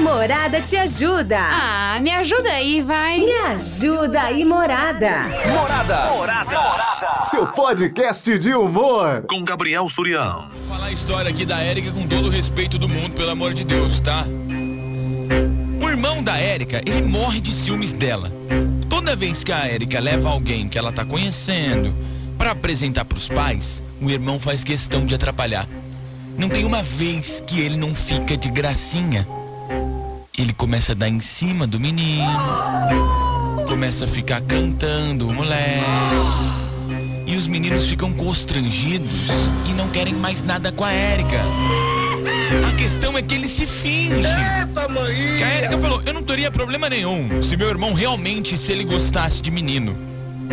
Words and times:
Morada 0.00 0.62
te 0.62 0.76
ajuda. 0.76 1.38
Ah, 1.38 1.98
me 2.00 2.10
ajuda 2.10 2.50
aí, 2.50 2.80
vai. 2.80 3.18
Me 3.18 3.32
ajuda 3.32 4.22
aí, 4.22 4.44
Morada. 4.46 5.24
Morada. 5.54 6.10
Morada. 6.10 7.20
Seu 7.22 7.46
podcast 7.46 8.38
de 8.38 8.54
humor. 8.54 9.24
Com 9.28 9.44
Gabriel 9.44 9.86
Surião. 9.88 10.48
Vou 10.50 10.76
falar 10.76 10.86
a 10.86 10.92
história 10.92 11.30
aqui 11.30 11.44
da 11.44 11.58
Érica 11.60 11.92
com 11.92 12.06
todo 12.06 12.28
o 12.28 12.30
respeito 12.30 12.78
do 12.78 12.88
mundo, 12.88 13.14
pelo 13.14 13.30
amor 13.30 13.52
de 13.52 13.62
Deus, 13.62 14.00
tá? 14.00 14.24
O 15.82 15.88
irmão 15.88 16.22
da 16.22 16.38
Érica, 16.38 16.80
ele 16.86 17.02
morre 17.02 17.40
de 17.40 17.54
ciúmes 17.54 17.92
dela. 17.92 18.32
Toda 18.88 19.14
vez 19.14 19.44
que 19.44 19.52
a 19.52 19.66
Érica 19.66 20.00
leva 20.00 20.30
alguém 20.30 20.66
que 20.66 20.78
ela 20.78 20.92
tá 20.92 21.04
conhecendo 21.04 21.94
para 22.38 22.52
apresentar 22.52 23.04
pros 23.04 23.28
pais, 23.28 23.82
o 24.00 24.10
irmão 24.10 24.40
faz 24.40 24.64
questão 24.64 25.04
de 25.04 25.14
atrapalhar. 25.14 25.66
Não 26.38 26.48
tem 26.48 26.64
uma 26.64 26.82
vez 26.82 27.44
que 27.46 27.60
ele 27.60 27.76
não 27.76 27.94
fica 27.94 28.34
de 28.34 28.48
gracinha. 28.48 29.26
Ele 30.36 30.52
começa 30.52 30.92
a 30.92 30.94
dar 30.94 31.08
em 31.08 31.20
cima 31.20 31.66
do 31.66 31.78
menino, 31.78 32.24
começa 33.68 34.04
a 34.04 34.08
ficar 34.08 34.40
cantando 34.40 35.28
o 35.28 35.34
moleque. 35.34 35.84
E 37.26 37.36
os 37.36 37.46
meninos 37.46 37.86
ficam 37.86 38.12
constrangidos 38.12 39.28
e 39.68 39.72
não 39.74 39.88
querem 39.88 40.14
mais 40.14 40.42
nada 40.42 40.72
com 40.72 40.84
a 40.84 40.92
Érica. 40.92 41.42
A 42.68 42.76
questão 42.76 43.16
é 43.16 43.22
que 43.22 43.34
ele 43.34 43.46
se 43.46 43.66
finge. 43.66 44.22
Que 45.36 45.44
a 45.44 45.48
Érica 45.48 45.78
falou: 45.78 46.02
Eu 46.04 46.14
não 46.14 46.22
teria 46.22 46.50
problema 46.50 46.88
nenhum 46.88 47.42
se 47.42 47.56
meu 47.56 47.68
irmão 47.68 47.94
realmente, 47.94 48.58
se 48.58 48.72
ele 48.72 48.84
gostasse 48.84 49.40
de 49.40 49.50
menino. 49.50 49.96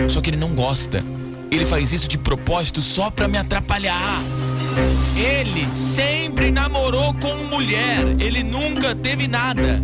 Só 0.07 0.21
que 0.21 0.29
ele 0.29 0.37
não 0.37 0.49
gosta. 0.49 1.03
Ele 1.49 1.65
faz 1.65 1.91
isso 1.91 2.07
de 2.07 2.17
propósito 2.17 2.81
só 2.81 3.09
pra 3.09 3.27
me 3.27 3.37
atrapalhar. 3.37 4.21
Ele 5.15 5.67
sempre 5.73 6.51
namorou 6.51 7.13
com 7.15 7.35
mulher. 7.45 7.99
Ele 8.19 8.43
nunca 8.43 8.95
teve 8.95 9.27
nada. 9.27 9.81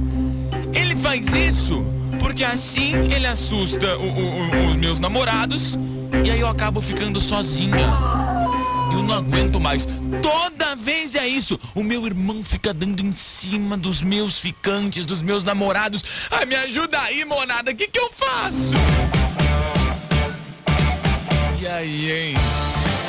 Ele 0.74 0.96
faz 0.96 1.34
isso 1.34 1.84
porque 2.20 2.44
assim 2.44 2.94
ele 3.12 3.28
assusta 3.28 3.98
o- 3.98 4.02
o- 4.02 4.40
o- 4.66 4.70
os 4.70 4.76
meus 4.78 5.00
namorados 5.00 5.78
e 6.26 6.32
aí 6.32 6.40
eu 6.40 6.48
acabo 6.48 6.82
ficando 6.82 7.20
sozinha. 7.20 7.88
Eu 8.92 9.04
não 9.04 9.16
aguento 9.16 9.60
mais. 9.60 9.88
Toda 10.22 10.76
vez 10.76 11.16
é 11.16 11.28
isso. 11.28 11.60
O 11.76 11.84
meu 11.84 12.06
irmão 12.06 12.44
fica 12.44 12.74
dando 12.74 13.02
em 13.02 13.12
cima 13.14 13.76
dos 13.76 14.02
meus 14.02 14.40
ficantes, 14.40 15.06
dos 15.06 15.22
meus 15.22 15.44
namorados. 15.44 16.04
Ai, 16.32 16.46
me 16.46 16.56
ajuda 16.56 17.00
aí, 17.00 17.26
monada. 17.26 17.72
O 17.72 17.76
que, 17.76 17.88
que 17.88 18.00
eu 18.00 18.12
faço? 18.12 18.72
E 21.60 21.68
aí, 21.68 22.12
hein? 22.12 22.34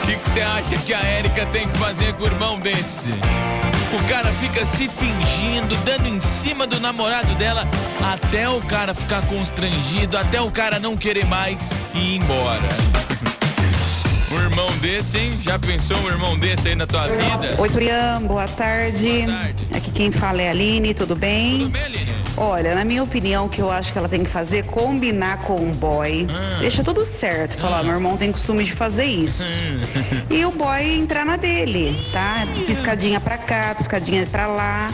O 0.04 0.06
que 0.06 0.16
você 0.16 0.42
acha 0.42 0.76
que 0.76 0.92
a 0.92 1.00
Érica 1.00 1.46
tem 1.46 1.66
que 1.66 1.78
fazer 1.78 2.12
com 2.12 2.24
o 2.24 2.26
irmão 2.26 2.60
desse? 2.60 3.08
O 3.08 4.06
cara 4.06 4.30
fica 4.34 4.66
se 4.66 4.86
fingindo, 4.86 5.74
dando 5.82 6.06
em 6.06 6.20
cima 6.20 6.66
do 6.66 6.78
namorado 6.78 7.34
dela, 7.36 7.66
até 8.12 8.46
o 8.46 8.60
cara 8.60 8.92
ficar 8.92 9.26
constrangido, 9.26 10.18
até 10.18 10.42
o 10.42 10.50
cara 10.50 10.78
não 10.78 10.94
querer 10.94 11.24
mais 11.24 11.70
e 11.94 11.98
ir 11.98 12.16
embora. 12.16 12.68
Um 14.30 14.40
irmão 14.42 14.68
desse, 14.82 15.16
hein? 15.16 15.32
Já 15.40 15.58
pensou 15.58 15.96
um 15.96 16.08
irmão 16.08 16.38
desse 16.38 16.68
aí 16.68 16.74
na 16.74 16.86
tua 16.86 17.06
vida? 17.06 17.54
Oi, 17.58 17.68
Surian, 17.70 18.20
boa 18.24 18.46
tarde. 18.46 19.22
Boa 19.22 19.38
tarde. 19.38 19.66
Aqui 19.74 19.90
quem 19.90 20.12
fala 20.12 20.42
é 20.42 20.48
a 20.48 20.50
Aline, 20.50 20.92
tudo 20.92 21.16
bem? 21.16 21.60
Tudo 21.60 21.70
bem, 21.70 21.82
Aline? 21.82 22.13
Olha, 22.36 22.74
na 22.74 22.84
minha 22.84 23.02
opinião, 23.02 23.46
o 23.46 23.48
que 23.48 23.60
eu 23.60 23.70
acho 23.70 23.92
que 23.92 23.98
ela 23.98 24.08
tem 24.08 24.24
que 24.24 24.30
fazer 24.30 24.58
é 24.58 24.62
combinar 24.62 25.38
com 25.40 25.56
um 25.56 25.70
boy. 25.70 26.26
Ah. 26.28 26.58
Deixa 26.60 26.82
tudo 26.82 27.04
certo. 27.04 27.58
Falar, 27.58 27.82
meu 27.82 27.94
irmão 27.94 28.16
tem 28.16 28.32
costume 28.32 28.64
de 28.64 28.72
fazer 28.72 29.04
isso. 29.04 29.44
e 30.30 30.44
o 30.44 30.50
boy 30.50 30.82
entrar 30.96 31.24
na 31.24 31.36
dele, 31.36 31.96
tá? 32.12 32.44
Piscadinha 32.66 33.20
pra 33.20 33.38
cá, 33.38 33.74
piscadinha 33.74 34.26
pra 34.26 34.46
lá. 34.46 34.90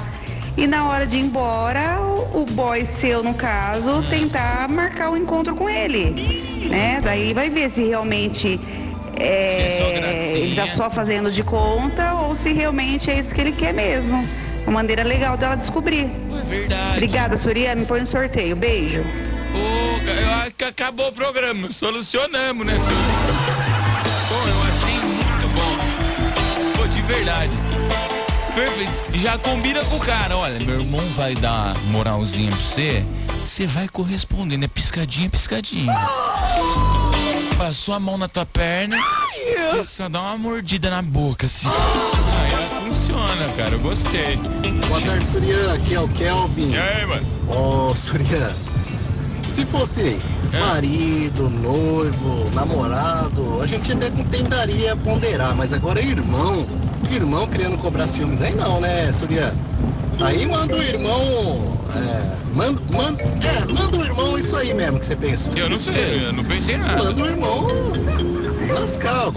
E 0.56 0.66
na 0.66 0.88
hora 0.88 1.06
de 1.06 1.16
ir 1.16 1.20
embora, 1.20 1.98
o 2.00 2.20
o 2.32 2.44
boy 2.44 2.84
seu, 2.84 3.22
no 3.22 3.34
caso, 3.34 4.02
tentar 4.08 4.68
marcar 4.68 5.10
o 5.10 5.16
encontro 5.16 5.54
com 5.54 5.68
ele. 5.68 6.68
Né? 6.68 7.00
Daí 7.02 7.32
vai 7.32 7.50
ver 7.50 7.68
se 7.68 7.84
realmente 7.84 8.60
é, 9.16 9.48
Se 9.48 9.62
é 9.62 9.70
só 9.72 9.84
ele 10.38 10.54
tá 10.54 10.66
só 10.68 10.90
fazendo 10.90 11.30
de 11.30 11.42
conta 11.42 12.14
ou 12.14 12.34
se 12.34 12.52
realmente 12.52 13.10
é 13.10 13.18
isso 13.18 13.34
que 13.34 13.40
ele 13.40 13.52
quer 13.52 13.74
mesmo. 13.74 14.24
Uma 14.66 14.74
maneira 14.74 15.02
legal 15.02 15.36
dela 15.36 15.56
descobrir. 15.56 16.04
É 16.40 16.44
verdade. 16.46 16.92
Obrigada, 16.92 17.36
Surya. 17.36 17.74
Me 17.74 17.84
põe 17.86 18.00
no 18.00 18.06
sorteio. 18.06 18.54
Beijo. 18.56 19.00
Ô, 19.00 20.04
ca- 20.04 20.12
eu 20.12 20.34
acho 20.42 20.50
que 20.56 20.64
acabou 20.64 21.08
o 21.08 21.12
programa. 21.12 21.70
Solucionamos, 21.72 22.66
né, 22.66 22.78
senhor? 22.78 23.00
Pô, 24.28 24.34
eu 24.34 24.62
achei 24.62 24.98
muito 25.00 25.48
bom. 25.54 26.72
Pô, 26.82 26.86
de 26.88 27.02
verdade. 27.02 27.50
Perfeito. 28.54 28.92
Já 29.18 29.38
combina 29.38 29.84
com 29.84 29.96
o 29.96 30.00
cara. 30.00 30.36
Olha, 30.36 30.58
meu 30.60 30.80
irmão 30.80 31.08
vai 31.14 31.34
dar 31.34 31.76
moralzinha 31.86 32.50
pra 32.50 32.60
você. 32.60 33.04
Você 33.42 33.66
vai 33.66 33.88
correspondendo. 33.88 34.64
É 34.64 34.68
piscadinha, 34.68 35.28
piscadinha. 35.30 35.92
Passou 37.56 37.94
a 37.94 38.00
mão 38.00 38.16
na 38.18 38.28
tua 38.28 38.46
perna. 38.46 38.96
Você 39.70 39.84
só 39.84 40.08
dá 40.08 40.20
uma 40.20 40.38
mordida 40.38 40.90
na 40.90 41.02
boca, 41.02 41.46
assim. 41.46 41.68
Funciona, 43.30 43.48
cara. 43.52 43.70
Eu 43.70 43.78
gostei. 43.78 44.36
Boa 44.88 45.00
tarde, 45.00 45.24
Surian. 45.24 45.72
Aqui 45.72 45.94
é 45.94 46.00
o 46.00 46.08
Kelvin. 46.08 46.72
E 46.72 46.78
aí, 46.78 47.06
mano? 47.06 47.26
Ô, 47.48 47.94
Surian, 47.94 48.52
se 49.46 49.64
fosse 49.64 50.18
marido, 50.58 51.48
noivo, 51.48 52.50
namorado, 52.52 53.60
a 53.62 53.66
gente 53.66 53.92
até 53.92 54.10
tentaria 54.10 54.96
ponderar, 54.96 55.54
mas 55.54 55.72
agora 55.72 56.00
é 56.00 56.04
irmão. 56.04 56.66
Irmão 57.10 57.46
querendo 57.46 57.78
cobrar 57.78 58.06
ciúmes 58.06 58.42
aí 58.42 58.54
não, 58.54 58.80
né, 58.80 59.10
Surian? 59.12 59.54
Aí 60.20 60.46
manda 60.46 60.76
o 60.76 60.82
irmão. 60.82 61.78
É, 61.94 62.54
manda, 62.54 62.82
manda, 62.90 63.22
é, 63.22 63.72
manda 63.72 63.96
o 63.96 64.04
irmão 64.04 64.38
isso 64.38 64.56
aí 64.56 64.74
mesmo 64.74 65.00
que 65.00 65.06
você 65.06 65.16
pensa. 65.16 65.50
Eu 65.56 65.70
não 65.70 65.76
sei, 65.76 66.26
eu 66.26 66.32
não 66.32 66.44
pensei 66.44 66.76
nada. 66.76 67.04
Manda 67.04 67.22
o 67.22 67.26
irmão 67.26 67.94
se 67.94 68.64
lascar. 68.66 69.30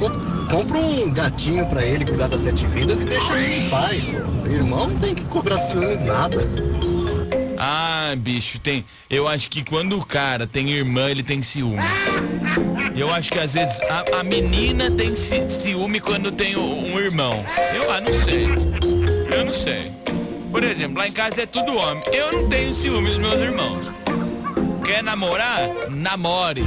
Com- 0.54 0.60
Compra 0.60 0.78
um 0.78 1.10
gatinho 1.12 1.66
pra 1.66 1.84
ele 1.84 2.06
cuidar 2.06 2.28
das 2.28 2.42
sete 2.42 2.68
vidas 2.68 3.02
e 3.02 3.06
deixa 3.06 3.34
ele 3.40 3.66
em 3.66 3.70
paz. 3.70 4.08
Pô. 4.08 4.48
Irmão 4.48 4.88
não 4.88 5.00
tem 5.00 5.16
que 5.16 5.24
cobrar 5.26 5.58
ciúmes 5.58 6.04
nada. 6.04 6.48
Ah, 7.58 8.14
bicho, 8.18 8.60
tem. 8.60 8.86
Eu 9.10 9.28
acho 9.28 9.50
que 9.50 9.64
quando 9.64 9.98
o 9.98 10.06
cara 10.06 10.46
tem 10.46 10.70
irmã, 10.72 11.10
ele 11.10 11.24
tem 11.24 11.42
ciúme. 11.42 11.80
Eu 12.96 13.12
acho 13.12 13.32
que 13.32 13.40
às 13.40 13.54
vezes 13.54 13.80
a, 13.90 14.20
a 14.20 14.24
menina 14.24 14.92
tem 14.92 15.16
ci- 15.16 15.50
ciúme 15.50 16.00
quando 16.00 16.32
tem 16.32 16.56
um, 16.56 17.00
irmão. 17.00 17.32
Eu 17.76 17.92
ah, 17.92 18.00
não 18.02 18.14
sei. 18.14 18.46
Eu 19.36 19.46
não 19.46 19.54
sei. 19.54 19.92
Por 20.52 20.64
exemplo, 20.64 20.98
lá 21.00 21.08
em 21.08 21.12
casa 21.12 21.42
é 21.42 21.46
tudo 21.48 21.76
homem. 21.76 22.04
Eu 22.12 22.32
não 22.32 22.48
tenho 22.50 22.74
ciúme 22.76 23.08
dos 23.10 23.18
meus 23.18 23.42
irmãos. 23.42 23.92
Quer 24.86 25.02
namorar? 25.02 25.68
Namore. 25.90 26.64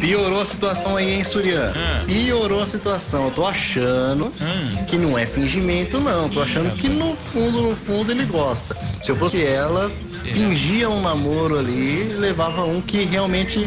Piorou 0.00 0.40
a 0.40 0.46
situação 0.46 0.96
aí, 0.96 1.14
hein, 1.14 1.24
Surian? 1.24 1.72
Ah. 1.76 2.02
Piorou 2.04 2.60
a 2.62 2.66
situação. 2.66 3.26
Eu 3.26 3.30
tô 3.30 3.46
achando 3.46 4.32
Ah. 4.40 4.82
que 4.84 4.96
não 4.96 5.16
é 5.16 5.24
fingimento, 5.26 6.00
não. 6.00 6.28
Tô 6.28 6.42
achando 6.42 6.74
que 6.76 6.88
no 6.88 7.14
fundo, 7.14 7.62
no 7.62 7.76
fundo, 7.76 8.10
ele 8.10 8.24
gosta. 8.24 8.76
Se 9.02 9.10
eu 9.10 9.16
fosse 9.16 9.44
ela, 9.44 9.90
fingia 10.24 10.88
um 10.90 11.00
namoro 11.00 11.58
ali 11.58 12.04
levava 12.18 12.64
um 12.64 12.80
que 12.80 13.04
realmente 13.04 13.58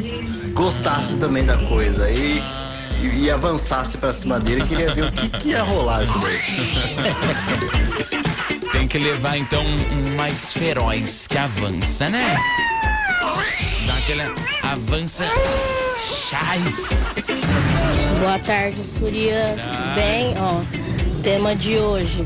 gostasse 0.53 1.15
também 1.15 1.45
da 1.45 1.57
coisa. 1.57 2.09
E, 2.09 2.41
e, 3.01 3.23
e 3.25 3.31
avançasse 3.31 3.97
pra 3.97 4.11
cima 4.13 4.39
dele, 4.39 4.63
queria 4.65 4.93
ver 4.93 5.05
o 5.05 5.11
que, 5.11 5.29
que 5.29 5.49
ia 5.49 5.63
rolar 5.63 6.03
isso 6.03 6.17
daí. 6.19 6.39
Tem 8.71 8.87
que 8.87 8.97
levar 8.99 9.37
então 9.37 9.63
um, 9.63 9.75
um 10.13 10.15
mais 10.15 10.51
feroz 10.53 11.25
que 11.27 11.37
avança, 11.37 12.09
né? 12.09 12.35
Avança 14.61 15.25
chás. 16.29 17.15
Boa 18.19 18.37
tarde, 18.37 18.83
Surya. 18.83 19.57
Tudo 19.57 19.95
bem? 19.95 20.35
Ó, 20.37 21.21
tema 21.23 21.55
de 21.55 21.77
hoje. 21.79 22.23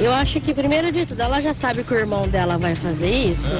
Eu 0.00 0.12
acho 0.12 0.40
que 0.40 0.52
primeiro 0.52 0.90
de 0.90 1.06
tudo, 1.06 1.22
ela 1.22 1.40
já 1.40 1.54
sabe 1.54 1.84
que 1.84 1.94
o 1.94 1.96
irmão 1.96 2.26
dela 2.26 2.58
vai 2.58 2.74
fazer 2.74 3.12
isso. 3.12 3.54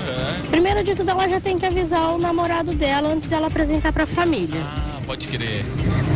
Primeiro 0.51 0.83
de 0.83 0.97
tudo, 0.97 1.13
ela 1.13 1.29
já 1.29 1.41
tem 1.41 1.57
que 1.57 1.65
avisar 1.65 2.13
o 2.13 2.19
namorado 2.19 2.73
dela 2.73 3.11
antes 3.11 3.29
dela 3.29 3.47
apresentar 3.47 3.93
pra 3.93 4.07
família. 4.07 4.61
Pode 5.07 5.27
crer. 5.27 5.65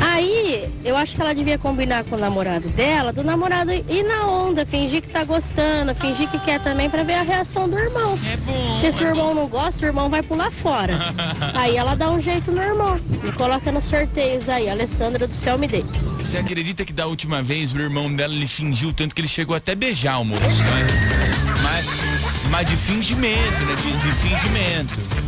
Aí, 0.00 0.68
eu 0.84 0.96
acho 0.96 1.16
que 1.16 1.20
ela 1.20 1.34
devia 1.34 1.58
combinar 1.58 2.04
com 2.04 2.16
o 2.16 2.18
namorado 2.18 2.68
dela, 2.70 3.12
do 3.12 3.22
namorado 3.24 3.72
ir 3.72 4.02
na 4.04 4.26
onda, 4.26 4.64
fingir 4.64 5.02
que 5.02 5.08
tá 5.08 5.24
gostando, 5.24 5.94
fingir 5.94 6.28
que 6.30 6.38
quer 6.38 6.60
também 6.60 6.88
pra 6.88 7.02
ver 7.02 7.14
a 7.14 7.22
reação 7.22 7.68
do 7.68 7.78
irmão. 7.78 8.18
É 8.32 8.36
bom. 8.38 8.72
Porque 8.72 8.92
se 8.92 9.02
o 9.02 9.06
é 9.06 9.10
irmão 9.10 9.28
bom. 9.28 9.34
não 9.34 9.46
gosta, 9.48 9.84
o 9.84 9.88
irmão 9.88 10.08
vai 10.08 10.22
pular 10.22 10.50
fora. 10.50 11.14
Aí 11.54 11.76
ela 11.76 11.94
dá 11.94 12.10
um 12.10 12.20
jeito 12.20 12.52
no 12.52 12.62
irmão. 12.62 12.98
Me 13.22 13.32
coloca 13.32 13.70
nos 13.72 13.84
sorteios 13.84 14.48
aí, 14.48 14.68
Alessandra 14.68 15.26
do 15.26 15.34
Céu 15.34 15.58
me 15.58 15.66
dê. 15.66 15.82
Você 16.18 16.38
acredita 16.38 16.84
que 16.84 16.92
da 16.92 17.06
última 17.06 17.42
vez 17.42 17.72
o 17.72 17.78
irmão 17.78 18.12
dela 18.12 18.34
ele 18.34 18.46
fingiu 18.46 18.92
tanto 18.92 19.14
que 19.14 19.20
ele 19.20 19.28
chegou 19.28 19.56
até 19.56 19.74
beijar 19.74 20.20
o 20.20 20.24
moço, 20.24 20.42
mas, 20.42 21.62
mas, 21.62 22.50
mas 22.50 22.68
de 22.68 22.76
fingimento, 22.76 23.38
né? 23.38 23.74
De, 23.76 23.92
de 23.92 24.14
fingimento. 24.14 25.26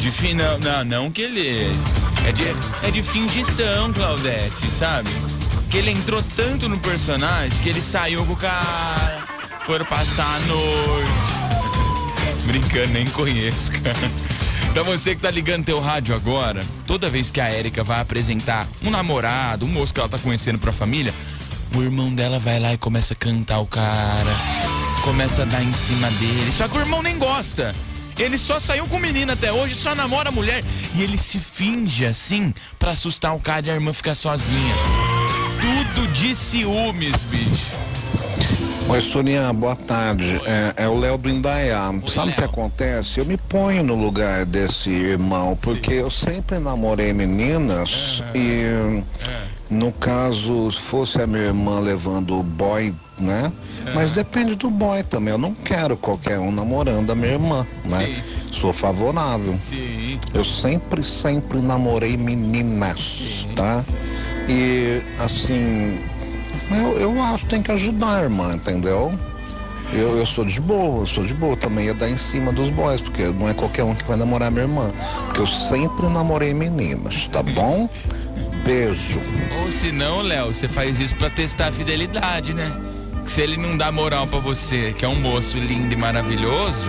De 0.00 0.34
não, 0.34 0.58
não, 0.58 0.84
não 0.84 1.10
que 1.10 1.22
ele. 1.22 1.70
É 2.26 2.32
de, 2.32 2.44
é 2.86 2.90
de 2.90 3.02
fingição, 3.02 3.92
Claudete, 3.92 4.66
sabe? 4.78 5.10
Que 5.70 5.78
ele 5.78 5.90
entrou 5.90 6.22
tanto 6.34 6.68
no 6.68 6.78
personagem 6.78 7.58
que 7.60 7.68
ele 7.68 7.82
saiu 7.82 8.24
com 8.24 8.32
o 8.32 8.36
cara. 8.36 9.26
Foram 9.66 9.84
passar 9.84 10.36
a 10.36 10.40
noite. 10.40 11.12
Brincando, 12.46 12.88
nem 12.88 13.06
conheço, 13.06 13.70
cara. 13.72 14.10
Pra 14.72 14.82
você 14.82 15.14
que 15.14 15.20
tá 15.20 15.30
ligando 15.30 15.64
teu 15.64 15.80
rádio 15.80 16.14
agora, 16.14 16.60
toda 16.86 17.08
vez 17.08 17.30
que 17.30 17.40
a 17.40 17.48
Érica 17.48 17.84
vai 17.84 18.00
apresentar 18.00 18.66
um 18.84 18.90
namorado, 18.90 19.64
um 19.64 19.68
moço 19.68 19.94
que 19.94 20.00
ela 20.00 20.08
tá 20.08 20.18
conhecendo 20.18 20.58
pra 20.58 20.72
família, 20.72 21.14
o 21.76 21.82
irmão 21.82 22.12
dela 22.12 22.38
vai 22.38 22.58
lá 22.58 22.72
e 22.72 22.78
começa 22.78 23.14
a 23.14 23.16
cantar 23.16 23.60
o 23.60 23.66
cara, 23.66 24.34
começa 25.02 25.42
a 25.42 25.44
dar 25.44 25.62
em 25.62 25.72
cima 25.72 26.10
dele. 26.12 26.52
Só 26.56 26.66
que 26.68 26.76
o 26.76 26.80
irmão 26.80 27.02
nem 27.02 27.18
gosta. 27.18 27.72
Ele 28.18 28.38
só 28.38 28.60
saiu 28.60 28.86
com 28.86 28.98
menina 28.98 29.32
até 29.32 29.52
hoje, 29.52 29.74
só 29.74 29.94
namora 29.94 30.30
mulher. 30.30 30.62
E 30.94 31.02
ele 31.02 31.18
se 31.18 31.38
finge 31.38 32.06
assim 32.06 32.54
pra 32.78 32.92
assustar 32.92 33.34
o 33.34 33.40
cara 33.40 33.66
e 33.66 33.70
a 33.70 33.74
irmã 33.74 33.92
ficar 33.92 34.14
sozinha. 34.14 34.74
Tudo 35.60 36.06
de 36.12 36.34
ciúmes, 36.36 37.24
bicho. 37.24 37.74
Oi, 38.86 39.00
Sonia, 39.00 39.50
boa 39.52 39.74
tarde. 39.74 40.38
É, 40.44 40.84
é 40.84 40.88
o 40.88 40.98
Léo 40.98 41.16
do 41.16 41.30
Indaiá. 41.30 41.92
Sabe 42.06 42.32
o 42.32 42.34
que 42.34 42.44
acontece? 42.44 43.18
Eu 43.18 43.24
me 43.24 43.38
ponho 43.38 43.82
no 43.82 43.94
lugar 43.94 44.44
desse 44.44 44.90
irmão, 44.90 45.58
porque 45.60 45.94
eu 45.94 46.10
sempre 46.10 46.58
namorei 46.58 47.12
meninas 47.12 48.22
e, 48.34 49.02
no 49.74 49.92
caso, 49.92 50.70
se 50.70 50.80
fosse 50.80 51.20
a 51.20 51.26
minha 51.26 51.44
irmã 51.44 51.80
levando 51.80 52.38
o 52.38 52.42
boy, 52.42 52.94
né? 53.18 53.52
Mas 53.94 54.10
depende 54.10 54.54
do 54.54 54.70
boy 54.70 55.02
também. 55.02 55.32
Eu 55.32 55.38
não 55.38 55.52
quero 55.52 55.96
qualquer 55.96 56.38
um 56.38 56.50
namorando 56.50 57.10
a 57.10 57.14
minha 57.14 57.32
irmã, 57.32 57.66
né? 57.84 58.22
Sou 58.50 58.72
favorável. 58.72 59.58
Sim. 59.60 60.18
Eu 60.32 60.44
sempre, 60.44 61.02
sempre 61.02 61.60
namorei 61.60 62.16
meninas, 62.16 63.46
tá? 63.56 63.84
E 64.48 65.02
assim, 65.18 65.98
eu, 66.70 66.98
eu 66.98 67.22
acho 67.22 67.44
que 67.44 67.50
tem 67.50 67.62
que 67.62 67.72
ajudar 67.72 68.20
a 68.20 68.22
irmã, 68.22 68.54
entendeu? 68.54 69.12
Eu, 69.92 70.18
eu 70.18 70.26
sou 70.26 70.44
de 70.44 70.60
boa, 70.60 71.02
eu 71.02 71.06
sou 71.06 71.24
de 71.24 71.34
boa. 71.34 71.56
Também 71.56 71.86
ia 71.86 71.94
dar 71.94 72.08
em 72.08 72.16
cima 72.16 72.52
dos 72.52 72.70
boys, 72.70 73.00
porque 73.00 73.26
não 73.26 73.48
é 73.48 73.54
qualquer 73.54 73.84
um 73.84 73.94
que 73.94 74.04
vai 74.04 74.16
namorar 74.16 74.50
minha 74.50 74.64
irmã. 74.64 74.92
Porque 75.26 75.42
eu 75.42 75.46
sempre 75.46 76.08
namorei 76.08 76.52
meninas, 76.54 77.28
tá 77.28 77.42
bom? 77.42 77.88
Beijo. 78.64 79.20
Ou 79.60 79.70
se 79.70 79.92
não, 79.92 80.22
Léo, 80.22 80.46
você 80.46 80.66
faz 80.66 80.98
isso 80.98 81.14
pra 81.16 81.28
testar 81.28 81.68
a 81.68 81.72
fidelidade, 81.72 82.54
né? 82.54 82.74
Que 83.24 83.30
se 83.30 83.42
ele 83.42 83.56
não 83.56 83.76
dá 83.76 83.92
moral 83.92 84.26
pra 84.26 84.38
você, 84.38 84.94
que 84.96 85.04
é 85.04 85.08
um 85.08 85.16
moço 85.16 85.58
lindo 85.58 85.92
e 85.92 85.96
maravilhoso, 85.96 86.88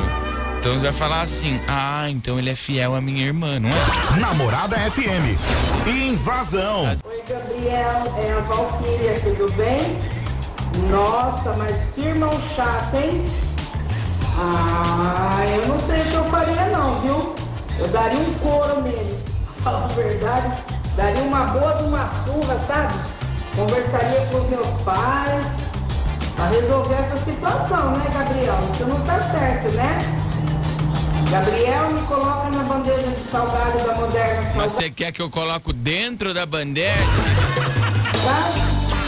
então 0.58 0.74
você 0.74 0.80
vai 0.80 0.92
falar 0.94 1.22
assim: 1.22 1.60
ah, 1.68 2.10
então 2.10 2.40
ele 2.40 2.50
é 2.50 2.56
fiel 2.56 2.96
à 2.96 3.02
minha 3.02 3.26
irmã, 3.26 3.60
não 3.60 3.70
é? 3.70 4.20
Namorada 4.20 4.78
FM. 4.78 5.38
Invasão. 5.88 6.96
Oi, 7.06 7.24
Gabriel, 7.28 8.04
é 8.22 8.32
a 8.32 8.40
Valkyria, 8.40 9.20
tudo 9.20 9.52
bem? 9.54 9.80
Nossa, 10.90 11.54
mas 11.54 11.76
que 11.94 12.02
irmão 12.02 12.32
chato, 12.56 12.96
hein? 12.96 13.24
Ah, 14.38 15.46
eu 15.48 15.68
não 15.68 15.80
sei 15.80 16.02
o 16.02 16.06
que 16.08 16.16
eu 16.16 16.24
faria 16.26 16.70
não, 16.70 17.02
viu? 17.02 17.36
Eu 17.80 17.88
daria 17.90 18.20
um 18.20 18.34
couro 18.34 18.82
nele, 18.82 19.18
falar 19.62 19.86
a 19.86 19.88
verdade. 19.88 20.75
Daria 20.96 21.24
uma 21.24 21.44
boa 21.46 21.74
de 21.74 21.84
uma 21.84 22.10
surra, 22.10 22.60
sabe? 22.68 22.94
Conversaria 23.56 24.26
com 24.28 24.38
os 24.38 24.50
meus 24.50 24.68
pais 24.84 25.46
pra 26.36 26.48
resolver 26.48 26.96
essa 26.96 27.18
situação, 27.18 27.92
né, 27.98 28.06
Gabriel? 28.14 28.58
Isso 28.74 28.86
não 28.86 29.02
tá 29.02 29.22
certo, 29.32 29.74
né? 29.74 29.98
Gabriel, 31.30 31.92
me 31.92 32.02
coloca 32.08 32.50
na 32.50 32.64
bandeja 32.64 33.12
de 33.12 33.30
salgado 33.30 33.86
da 33.86 33.96
Moderna 33.96 34.54
Mas 34.56 34.74
você 34.74 34.90
quer 34.90 35.12
que 35.12 35.22
eu 35.22 35.30
coloco 35.30 35.74
dentro 35.74 36.34
da 36.34 36.46
bandeja? 36.46 36.96
Tá? 38.24 38.52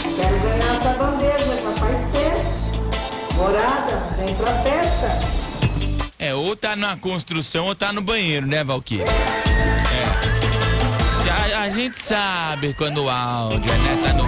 Quero 0.02 0.38
ganhar 0.40 0.76
essa 0.76 0.92
bandeja, 0.94 1.56
faz 1.78 1.98
tempo. 2.12 3.34
Morada, 3.34 4.04
vem 4.16 4.34
pra 4.34 4.62
festa. 4.62 5.38
É, 6.18 6.34
ou 6.34 6.54
tá 6.56 6.74
na 6.74 6.96
construção 6.96 7.66
ou 7.66 7.74
tá 7.74 7.92
no 7.92 8.02
banheiro, 8.02 8.46
né, 8.46 8.62
Valkyrie? 8.64 9.04
É. 11.68 11.70
A 11.70 11.70
gente 11.70 12.02
sabe 12.02 12.72
quando 12.72 13.04
o 13.04 13.10
áudio, 13.10 13.60
né, 13.60 14.02
tá 14.02 14.12
no. 14.14 14.24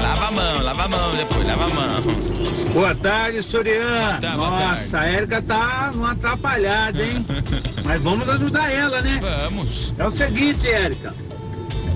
Lava 0.00 0.28
a 0.28 0.30
mão, 0.30 0.62
lava 0.62 0.84
a 0.84 0.88
mão 0.88 1.14
depois, 1.14 1.46
lava 1.46 1.64
a 1.64 1.68
mão. 1.68 2.72
Boa 2.72 2.94
tarde, 2.94 3.42
Soriano. 3.42 4.18
tarde, 4.18 4.36
boa 4.36 4.50
Nossa, 4.50 5.00
a 5.00 5.04
Érica 5.04 5.42
tá 5.42 5.90
numa 5.92 6.12
atrapalhada, 6.12 7.04
hein? 7.04 7.26
Mas 7.84 8.00
vamos 8.00 8.28
ajudar 8.30 8.72
ela, 8.72 9.02
né? 9.02 9.20
Vamos. 9.20 9.92
É 9.98 10.06
o 10.06 10.10
seguinte, 10.10 10.66
Érica. 10.66 11.14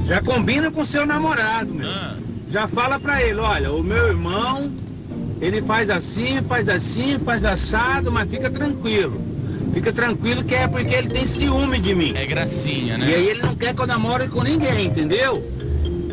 Já 0.05 0.21
combina 0.21 0.71
com 0.71 0.85
seu 0.85 1.07
namorado, 1.07 1.73
meu. 1.73 1.89
Ah. 1.89 2.15
Já 2.51 2.69
fala 2.69 3.01
pra 3.01 3.23
ele, 3.23 3.41
olha, 3.41 3.73
o 3.73 3.83
meu 3.83 4.09
irmão, 4.09 4.71
ele 5.41 5.63
faz 5.63 5.89
assim, 5.89 6.43
faz 6.43 6.69
assim, 6.69 7.19
faz 7.19 7.45
assado, 7.45 8.13
mas 8.13 8.29
fica 8.29 8.51
tranquilo. 8.51 9.38
Fica 9.73 9.93
tranquilo 9.93 10.45
que 10.45 10.55
é 10.55 10.67
porque 10.67 10.95
ele 10.95 11.09
tem 11.11 11.27
ciúme 11.27 11.79
de 11.79 11.95
mim. 11.95 12.13
É 12.17 12.27
gracinha, 12.27 12.99
né? 12.99 13.09
E 13.09 13.15
aí 13.15 13.29
ele 13.29 13.43
não 13.43 13.55
quer 13.55 13.75
que 13.75 13.81
eu 13.81 13.87
namore 13.87 14.29
com 14.29 14.43
ninguém, 14.43 14.87
entendeu? 14.87 15.43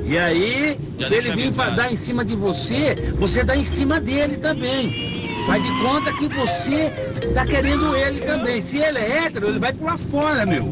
E 0.05 0.17
aí, 0.17 0.77
Já 0.99 1.07
se 1.07 1.15
ele 1.15 1.31
vir 1.31 1.51
pra 1.51 1.71
dar 1.71 1.91
em 1.91 1.95
cima 1.95 2.23
de 2.23 2.35
você, 2.35 2.95
você 3.17 3.43
dá 3.43 3.55
em 3.55 3.63
cima 3.63 3.99
dele 3.99 4.37
também. 4.37 5.15
Faz 5.47 5.63
de 5.63 5.71
conta 5.81 6.11
que 6.13 6.27
você 6.27 6.91
tá 7.33 7.45
querendo 7.45 7.95
ele 7.95 8.19
também. 8.21 8.61
Se 8.61 8.77
ele 8.77 8.97
é 8.99 9.25
hétero, 9.25 9.47
ele 9.47 9.59
vai 9.59 9.73
pular 9.73 9.97
fora, 9.97 10.45
meu. 10.45 10.63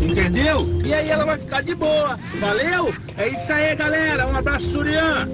Entendeu? 0.00 0.66
E 0.84 0.92
aí 0.92 1.10
ela 1.10 1.24
vai 1.24 1.38
ficar 1.38 1.62
de 1.62 1.74
boa. 1.74 2.18
Valeu? 2.38 2.94
É 3.16 3.28
isso 3.28 3.52
aí, 3.52 3.74
galera. 3.76 4.26
Um 4.26 4.36
abraço, 4.36 4.66
Surian. 4.66 5.28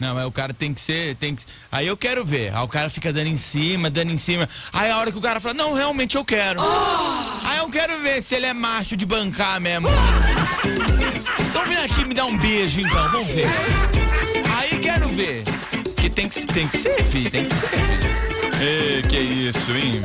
Não, 0.00 0.14
mas 0.14 0.26
o 0.26 0.32
cara 0.32 0.54
tem 0.54 0.72
que 0.72 0.80
ser. 0.80 1.14
Tem 1.16 1.36
que... 1.36 1.44
Aí 1.70 1.86
eu 1.86 1.96
quero 1.96 2.24
ver. 2.24 2.54
Aí 2.54 2.64
o 2.64 2.68
cara 2.68 2.88
fica 2.88 3.12
dando 3.12 3.26
em 3.26 3.36
cima, 3.36 3.90
dando 3.90 4.10
em 4.10 4.18
cima. 4.18 4.48
Aí 4.72 4.90
a 4.90 4.98
hora 4.98 5.12
que 5.12 5.18
o 5.18 5.20
cara 5.20 5.38
fala, 5.38 5.54
não, 5.54 5.74
realmente 5.74 6.16
eu 6.16 6.24
quero. 6.24 6.60
Aí 7.44 7.58
eu 7.58 7.68
quero 7.68 8.00
ver 8.00 8.22
se 8.22 8.34
ele 8.34 8.46
é 8.46 8.54
macho 8.54 8.96
de 8.96 9.04
bancar 9.04 9.60
mesmo. 9.60 9.88
Então 11.50 11.64
vem 11.66 11.76
aqui 11.76 12.04
me 12.04 12.14
dar 12.14 12.24
um 12.24 12.38
beijo 12.38 12.80
então, 12.80 13.10
vamos 13.10 13.30
ver. 13.32 13.46
Aí 14.56 14.78
quero 14.80 15.08
ver. 15.08 15.44
Que 15.96 16.08
tem 16.08 16.28
que, 16.28 16.46
tem 16.46 16.66
que 16.66 16.78
ser, 16.78 17.04
filho, 17.04 17.30
tem 17.30 17.44
que 17.44 17.54
ser, 17.54 17.68
filho. 17.68 18.29
Ei, 18.60 19.00
que 19.02 19.18
isso, 19.18 19.72
hein? 19.72 20.02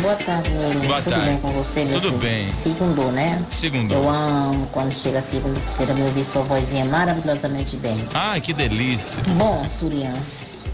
Boa 0.00 0.14
tarde, 0.14 0.50
meu 0.50 0.70
lindo. 0.72 0.86
Boa 0.86 1.02
Tudo 1.02 1.10
tarde. 1.10 1.26
bem 1.30 1.40
com 1.40 1.48
você, 1.48 1.84
meu 1.84 2.00
Tudo 2.00 2.18
filho? 2.18 2.20
bem. 2.20 2.48
Segundou, 2.48 3.10
né? 3.10 3.44
Segundou. 3.50 4.02
Eu 4.02 4.08
amo 4.08 4.66
quando 4.68 4.92
chega 4.92 5.20
segunda-feira 5.20 5.92
me 5.94 6.02
ouvir 6.02 6.24
sua 6.24 6.42
vozinha 6.42 6.84
maravilhosamente 6.84 7.76
bem. 7.76 8.00
Ai, 8.14 8.40
que 8.40 8.52
delícia. 8.52 9.22
Bom, 9.36 9.66
Surian, 9.68 10.12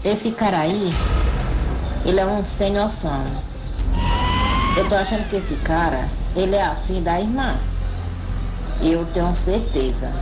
esse 0.03 0.31
cara 0.31 0.59
aí, 0.59 0.93
ele 2.05 2.19
é 2.19 2.25
um 2.27 2.45
sem 2.45 2.71
noção. 2.73 3.25
Eu 4.77 4.87
tô 4.87 4.93
achando 4.95 5.27
que 5.27 5.37
esse 5.37 5.55
cara, 5.55 6.07
ele 6.35 6.55
é 6.55 6.63
afim 6.63 7.01
da 7.01 7.19
irmã. 7.19 7.57
Eu 8.81 9.03
tenho 9.13 9.35
certeza 9.35 10.13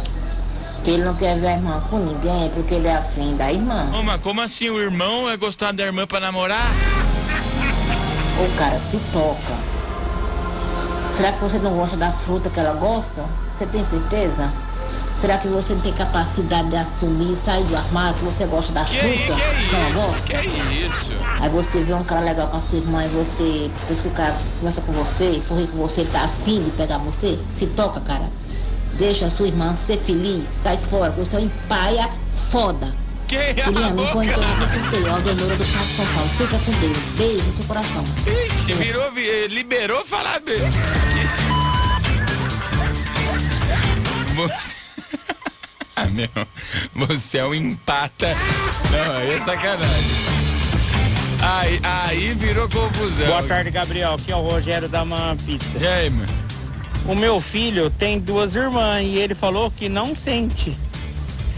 que 0.84 0.92
ele 0.92 1.04
não 1.04 1.16
quer 1.16 1.38
ver 1.40 1.48
a 1.48 1.54
irmã 1.54 1.82
com 1.90 1.98
ninguém 1.98 2.50
porque 2.54 2.76
ele 2.76 2.88
é 2.88 2.96
afim 2.96 3.36
da 3.36 3.52
irmã. 3.52 3.90
Ô, 3.94 4.04
mas 4.04 4.22
como 4.22 4.42
assim 4.42 4.70
o 4.70 4.80
irmão 4.80 5.30
é 5.30 5.36
gostar 5.36 5.74
da 5.74 5.84
irmã 5.84 6.06
pra 6.06 6.20
namorar? 6.20 6.72
O 8.40 8.58
cara 8.58 8.80
se 8.80 8.98
toca. 9.12 9.54
Será 11.10 11.32
que 11.32 11.40
você 11.42 11.60
não 11.60 11.76
gosta 11.76 11.96
da 11.96 12.12
fruta 12.12 12.50
que 12.50 12.60
ela 12.60 12.74
gosta? 12.74 13.24
Você 13.54 13.68
tem 13.68 13.86
certeza? 13.86 14.52
Será 15.16 15.38
que 15.38 15.48
você 15.48 15.76
não 15.76 15.82
tem 15.82 15.94
capacidade 15.94 16.70
de 16.70 16.76
assumir 16.76 17.34
e 17.34 17.36
sair 17.36 17.64
do 17.66 17.76
armário 17.78 18.18
que 18.18 18.26
você 18.26 18.46
gosta 18.48 18.74
da 18.74 18.84
Que, 18.84 18.98
fruta 18.98 19.40
que 19.40 19.70
que 19.70 19.76
ela 19.76 19.92
gosta? 19.92 20.22
Que 20.24 20.48
isso? 20.48 21.14
Aí 21.40 21.50
você 21.50 21.84
vê 21.84 21.94
um 21.94 22.04
cara 22.04 22.22
legal 22.22 22.48
com 22.48 22.58
a 22.58 22.62
sua 22.62 22.80
irmã 22.80 23.06
e 23.06 23.08
você, 23.10 23.72
depois 23.80 24.02
que 24.02 24.08
o 24.08 24.12
cara 24.12 24.36
conversa 24.60 24.82
com 24.82 24.92
você, 24.92 25.40
sorri 25.40 25.68
com 25.68 25.78
você, 25.78 26.04
tá 26.06 26.24
afim 26.24 26.64
de 26.64 26.72
pegar 26.72 26.98
você, 26.98 27.40
se 27.48 27.68
toca, 27.68 28.02
cara. 28.02 28.28
Deixa 28.98 29.28
a 29.28 29.30
sua 29.30 29.48
irmã 29.48 29.76
ser 29.78 29.98
feliz, 30.00 30.48
sai 30.48 30.78
fora, 30.78 31.12
você 31.12 31.36
é 31.36 31.40
um 31.40 31.44
empaia 31.44 32.10
foda. 32.50 33.03
Que 33.28 33.64
Juliana, 33.64 33.88
a 33.88 33.90
me 33.92 33.96
põe 34.12 34.28
boca? 34.28 34.40
então 34.40 34.56
no 34.58 34.68
sorteio, 34.68 35.12
Aldenora 35.14 35.56
do 35.56 35.64
São 35.64 36.06
Paulo. 36.14 36.30
Fica 36.30 36.60
com 36.60 36.72
Deus. 36.72 36.98
Beijo 37.18 37.46
no 37.46 37.56
seu 37.56 37.66
coração. 37.66 38.04
Ixi, 38.48 38.74
virou, 38.74 39.12
vi- 39.12 39.48
liberou 39.48 40.06
falar 40.06 40.40
bem. 40.40 40.60
Você. 44.36 44.76
Ah, 45.96 46.06
meu. 46.08 46.28
Você 47.08 47.38
é 47.38 47.46
um 47.46 47.54
empata. 47.54 48.28
Não, 48.90 49.16
aí 49.18 49.30
é 49.30 49.40
sacanagem. 49.42 50.12
Aí, 51.40 51.80
aí 51.84 52.28
virou 52.34 52.68
confusão. 52.68 53.28
Boa 53.28 53.44
tarde, 53.44 53.70
Gabriel. 53.70 54.16
Aqui 54.16 54.32
é 54.32 54.36
o 54.36 54.42
Rogério 54.42 54.90
da 54.90 55.06
Man 55.06 55.38
Pizza. 55.38 55.78
E 55.80 55.86
aí, 55.86 56.10
mano? 56.10 56.28
O 57.06 57.14
meu 57.14 57.40
filho 57.40 57.92
tem 57.92 58.20
duas 58.20 58.56
irmãs 58.56 59.06
e 59.06 59.18
ele 59.20 59.36
falou 59.36 59.70
que 59.70 59.88
não 59.88 60.16
sente 60.16 60.76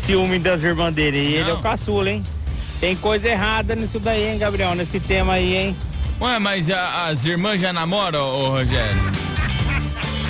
ciúme 0.06 0.40
das 0.40 0.62
irmãs 0.64 0.94
dele. 0.94 1.18
E 1.20 1.36
ele 1.36 1.50
é 1.50 1.54
o 1.54 1.58
caçula, 1.60 2.10
hein? 2.10 2.24
Tem 2.80 2.96
coisa 2.96 3.30
errada 3.30 3.76
nisso 3.76 4.00
daí, 4.00 4.28
hein, 4.30 4.38
Gabriel? 4.38 4.76
Nesse 4.76 5.00
tema 5.00 5.34
aí, 5.34 5.56
hein? 5.56 5.76
Ué, 6.22 6.40
mas 6.40 6.70
a- 6.70 7.08
as 7.08 7.26
irmãs 7.26 7.60
já 7.60 7.74
namoram, 7.74 8.20
ô 8.24 8.50
Rogério? 8.50 9.02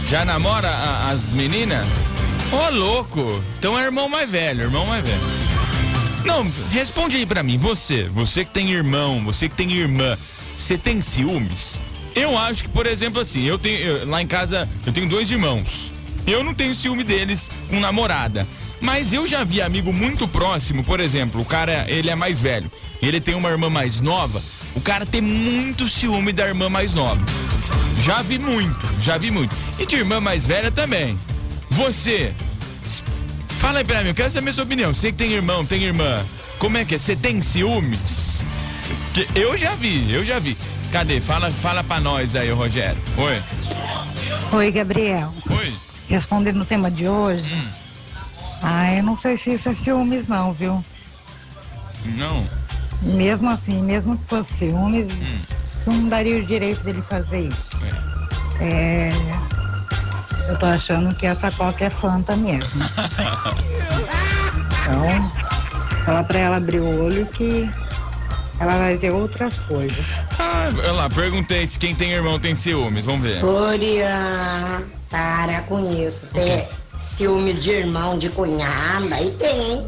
Já 0.10 0.24
namora 0.24 0.70
a- 0.70 1.10
as 1.12 1.32
meninas? 1.34 1.86
Ô, 2.51 2.70
louco! 2.72 3.44
Então 3.58 3.77
é 3.77 3.84
irmão 3.84 4.08
mais 4.08 4.29
velho, 4.29 4.63
irmão 4.63 4.86
mais 4.86 5.03
velho. 5.03 5.20
Não, 6.24 6.50
responde 6.72 7.17
aí 7.17 7.25
pra 7.25 7.44
mim, 7.44 7.58
você, 7.58 8.03
você 8.03 8.46
que 8.46 8.51
tem 8.51 8.72
irmão, 8.72 9.24
você 9.24 9.50
que 9.50 9.55
tem 9.55 9.72
irmã, 9.74 10.15
você 10.58 10.77
tem 10.77 11.01
ciúmes? 11.01 11.79
Eu 12.15 12.38
acho 12.38 12.63
que, 12.63 12.70
por 12.70 12.88
exemplo, 12.88 13.20
assim, 13.20 13.44
eu 13.44 13.60
tenho. 13.60 13.77
eu- 13.79 14.08
lá 14.10 14.22
em 14.22 14.27
casa, 14.27 14.70
eu 14.86 14.94
tenho 14.94 15.08
dois 15.10 15.29
irmãos. 15.29 15.91
Eu 16.25 16.44
não 16.44 16.53
tenho 16.53 16.74
ciúme 16.74 17.03
deles 17.03 17.50
com 17.70 17.79
namorada. 17.79 18.48
Mas 18.86 19.12
eu 19.12 19.25
já 19.25 19.44
vi 19.44 19.63
amigo 19.63 19.92
muito 19.92 20.27
próximo, 20.27 20.84
por 20.84 21.00
exemplo, 21.00 21.42
o 21.42 21.46
cara, 21.46 21.86
ele 21.88 22.08
é 22.08 22.15
mais 22.15 22.39
velho. 22.39 22.72
Ele 23.01 23.20
tem 23.20 23.34
uma 23.34 23.50
irmã 23.50 23.68
mais 23.68 24.00
nova. 24.00 24.39
O 24.75 24.80
cara 24.80 25.08
tem 25.08 25.22
muito 25.22 25.89
ciúme 25.89 26.32
da 26.32 26.48
irmã 26.48 26.70
mais 26.70 26.94
nova. 26.94 27.20
Já 28.04 28.22
vi 28.22 28.38
muito, 28.38 28.77
já 29.01 29.18
vi 29.18 29.32
muito. 29.32 29.56
E 29.80 29.88
de 29.88 29.96
irmã 29.96 30.22
mais 30.22 30.46
velha 30.46 30.70
também. 30.70 31.18
Você, 31.72 32.32
fala 33.60 33.80
aí 33.80 33.84
pra 33.84 34.04
mim, 34.04 34.10
eu 34.10 34.15
quero 34.15 34.32
saber 34.32 34.51
a 34.51 34.54
sua 34.54 34.65
opinião. 34.65 34.94
Você 34.94 35.12
que 35.12 35.18
tem 35.18 35.32
irmão, 35.32 35.65
tem 35.65 35.82
irmã, 35.82 36.24
como 36.60 36.77
é 36.77 36.86
que 36.86 36.94
é? 36.94 37.00
Você 37.00 37.15
tem 37.15 37.42
ciúmes? 37.42 38.46
Eu 39.34 39.58
já 39.58 39.74
vi, 39.74 40.13
eu 40.13 40.24
já 40.24 40.38
vi. 40.38 40.56
Cadê? 40.92 41.20
Fala, 41.20 41.50
fala 41.50 41.84
pra 41.84 42.00
nós 42.00 42.36
aí, 42.36 42.51
Rogério. 42.51 43.01
Oi. 43.18 43.42
Oi, 44.54 44.72
Gabriel. 44.72 45.34
Oi. 45.50 45.74
Respondendo 46.08 46.62
o 46.62 46.65
tema 46.65 46.92
de 46.92 47.08
hoje. 47.10 47.51
Hum. 47.51 47.85
Ah, 48.62 48.94
eu 48.94 49.04
não 49.04 49.18
sei 49.18 49.38
se 49.38 49.54
isso 49.54 49.70
é 49.70 49.74
ciúmes, 49.74 50.28
não, 50.28 50.52
viu? 50.54 50.84
Não. 52.04 52.46
Mesmo 53.02 53.50
assim, 53.50 53.82
mesmo 53.82 54.18
que 54.18 54.26
fosse 54.26 54.52
ciúmes, 54.58 55.12
Hum. 55.12 55.40
não 55.88 56.08
daria 56.10 56.38
o 56.38 56.46
direito 56.46 56.84
dele 56.84 57.04
fazer 57.10 57.42
isso. 57.50 57.70
É. 58.60 59.10
Eu 60.48 60.58
tô 60.60 60.66
achando 60.68 61.14
que 61.16 61.26
essa 61.26 61.52
coca 61.52 61.86
é 61.86 61.90
fanta 61.90 62.36
mesmo. 62.36 62.70
Então, 64.88 65.32
fala 66.06 66.24
pra 66.24 66.38
ela 66.38 66.58
abrir 66.58 66.80
o 66.80 67.04
olho 67.06 67.26
que 67.26 67.68
ela 68.60 68.78
vai 68.78 68.96
ver 68.96 69.12
outras 69.12 69.52
coisas. 69.68 70.06
Ah, 70.38 70.70
olha 70.78 70.92
lá, 70.92 71.10
perguntei 71.10 71.66
se 71.66 71.80
quem 71.80 71.96
tem 71.96 72.12
irmão 72.12 72.40
tem 72.40 72.54
ciúmes. 72.54 73.04
Vamos 73.04 73.24
ver. 73.24 73.40
Surya, 73.40 74.84
para 75.10 75.62
com 75.64 75.80
isso. 76.06 76.28
Tem 76.34 76.68
ciúmes 77.00 77.64
de 77.64 77.72
irmão, 77.72 78.18
de 78.18 78.30
cunhada, 78.30 79.16
aí 79.16 79.32
tem. 79.32 79.86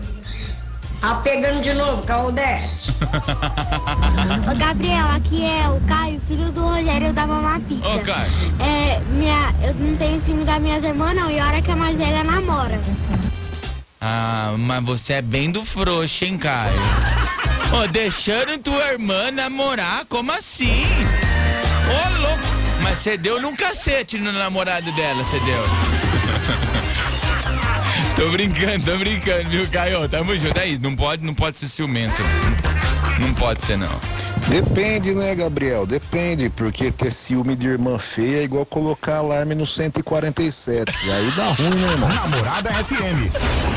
Tá 0.99 1.15
pegando 1.15 1.61
de 1.61 1.73
novo, 1.73 2.01
Claudete. 2.03 2.91
Ô 4.51 4.55
Gabriel, 4.57 5.05
aqui 5.07 5.45
é 5.45 5.69
o 5.69 5.79
Caio, 5.87 6.19
filho 6.27 6.51
do 6.51 6.61
Rogério 6.61 7.13
da 7.13 7.27
Mamá 7.27 7.59
Pizza. 7.67 7.87
Ô, 7.87 7.99
Caio. 7.99 8.31
É, 8.59 8.99
minha, 9.11 9.53
eu 9.61 9.75
não 9.75 9.95
tenho 9.95 10.19
ciúme 10.19 10.43
das 10.43 10.59
minhas 10.59 10.83
irmãs 10.83 11.15
não, 11.15 11.29
e 11.29 11.39
a 11.39 11.47
hora 11.47 11.61
que 11.61 11.71
a 11.71 11.75
mais 11.75 11.95
velha 11.95 12.23
namora. 12.23 12.79
Ah, 14.01 14.55
mas 14.57 14.83
você 14.83 15.13
é 15.13 15.21
bem 15.21 15.51
do 15.51 15.63
frouxo, 15.63 16.25
hein, 16.25 16.37
Caio? 16.37 16.79
Ô, 17.71 17.87
deixando 17.87 18.57
tua 18.57 18.93
irmã 18.93 19.29
namorar, 19.29 20.05
como 20.05 20.31
assim? 20.31 20.83
Ô, 21.87 22.21
louco! 22.21 22.57
Mas 22.81 22.99
você 22.99 23.17
deu 23.17 23.41
num 23.41 23.55
cacete 23.55 24.17
no 24.17 24.31
namorado 24.31 24.91
dela, 24.93 25.23
você 25.23 25.39
deu. 25.41 26.16
Tô 28.17 28.29
brincando, 28.29 28.85
tô 28.85 28.97
brincando, 28.97 29.49
viu, 29.49 29.67
Caio? 29.69 30.09
Tamo 30.09 30.37
junto. 30.37 30.59
Aí, 30.59 30.77
não 30.77 30.95
pode, 30.95 31.23
não 31.23 31.33
pode 31.33 31.59
ser 31.59 31.67
ciumento. 31.67 32.21
Não 33.19 33.33
pode 33.33 33.63
ser, 33.65 33.77
não. 33.77 33.89
Depende, 34.47 35.11
né, 35.13 35.33
Gabriel? 35.35 35.85
Depende, 35.85 36.49
porque 36.49 36.91
ter 36.91 37.11
ciúme 37.11 37.55
de 37.55 37.67
irmã 37.67 37.97
feia 37.97 38.37
é 38.41 38.43
igual 38.43 38.65
colocar 38.65 39.17
alarme 39.17 39.55
no 39.55 39.65
147. 39.65 40.91
Aí 41.11 41.31
dá 41.35 41.45
ruim, 41.51 41.69
né, 41.69 41.91
irmão? 41.91 42.09
Namorada 42.09 42.69
FM. 42.71 43.31